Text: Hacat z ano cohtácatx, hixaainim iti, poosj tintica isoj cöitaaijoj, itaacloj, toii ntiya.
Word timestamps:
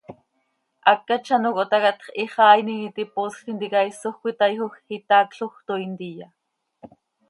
Hacat 0.91 1.29
z 1.31 1.35
ano 1.37 1.51
cohtácatx, 1.57 2.09
hixaainim 2.23 2.81
iti, 2.89 3.07
poosj 3.19 3.39
tintica 3.45 3.87
isoj 3.93 4.17
cöitaaijoj, 4.23 4.75
itaacloj, 5.01 5.57
toii 5.67 5.91
ntiya. 5.95 6.33